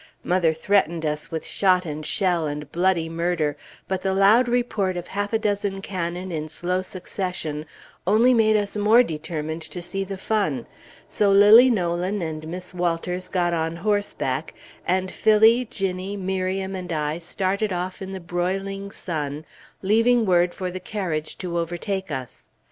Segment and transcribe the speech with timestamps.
[0.23, 3.55] Mother threatened us with shot and shell and bloody murder,
[3.87, 7.67] but the loud report of half a dozen cannon in slow succession
[8.07, 10.65] only made us more determined to see the fun,
[11.07, 14.55] so Lilly Nolan and Miss Walters got on horseback,
[14.87, 19.45] and Phillie, Ginnie, Miriam, and I started off in the broiling sun,
[19.83, 22.47] leaving word for the carriage to overtake us.